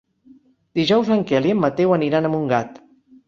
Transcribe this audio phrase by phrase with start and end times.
[0.79, 2.81] Dijous en Quel i en Mateu aniran a Montgat.